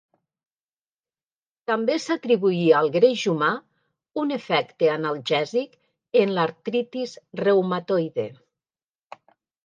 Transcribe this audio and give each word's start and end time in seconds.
També 1.71 1.97
s'atribuïa 2.05 2.71
al 2.79 2.87
greix 2.95 3.25
humà 3.31 3.49
un 4.21 4.33
efecte 4.37 4.89
analgèsic 4.93 5.75
en 6.23 6.33
l'artritis 6.39 7.13
reumatoide. 7.43 8.27